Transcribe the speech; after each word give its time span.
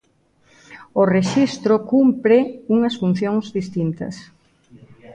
O 1.01 1.03
rexistro 1.15 1.73
cumpre 1.91 2.37
unhas 2.75 2.95
funcións 3.01 3.45
distintas. 3.57 4.15